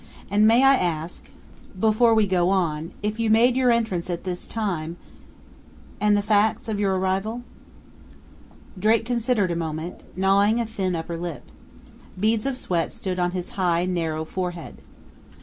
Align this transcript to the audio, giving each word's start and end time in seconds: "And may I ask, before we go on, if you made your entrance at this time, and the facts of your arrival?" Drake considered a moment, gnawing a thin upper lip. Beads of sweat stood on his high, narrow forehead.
"And 0.31 0.47
may 0.47 0.63
I 0.63 0.77
ask, 0.77 1.29
before 1.79 2.15
we 2.15 2.25
go 2.25 2.49
on, 2.49 2.91
if 3.03 3.19
you 3.19 3.29
made 3.29 3.55
your 3.55 3.69
entrance 3.69 4.09
at 4.09 4.23
this 4.23 4.47
time, 4.47 4.97
and 5.99 6.17
the 6.17 6.23
facts 6.23 6.67
of 6.67 6.79
your 6.79 6.95
arrival?" 6.97 7.43
Drake 8.79 9.05
considered 9.05 9.51
a 9.51 9.55
moment, 9.55 10.01
gnawing 10.15 10.59
a 10.59 10.65
thin 10.65 10.95
upper 10.95 11.17
lip. 11.17 11.43
Beads 12.19 12.47
of 12.47 12.57
sweat 12.57 12.91
stood 12.91 13.19
on 13.19 13.29
his 13.37 13.49
high, 13.61 13.85
narrow 13.85 14.25
forehead. 14.25 14.81